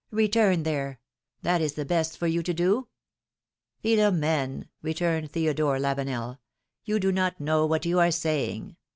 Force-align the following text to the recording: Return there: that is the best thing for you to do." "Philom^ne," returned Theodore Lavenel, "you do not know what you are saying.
Return 0.09 0.63
there: 0.63 0.99
that 1.43 1.61
is 1.61 1.73
the 1.73 1.85
best 1.85 2.13
thing 2.13 2.17
for 2.17 2.25
you 2.25 2.41
to 2.41 2.55
do." 2.55 2.87
"Philom^ne," 3.83 4.67
returned 4.81 5.29
Theodore 5.29 5.77
Lavenel, 5.77 6.39
"you 6.83 6.99
do 6.99 7.11
not 7.11 7.39
know 7.39 7.67
what 7.67 7.85
you 7.85 7.99
are 7.99 8.09
saying. 8.09 8.77